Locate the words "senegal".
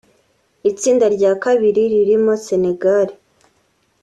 2.45-3.07